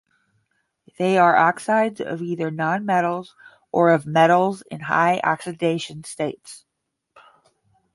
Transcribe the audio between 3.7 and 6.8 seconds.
or of metals in high oxidation states.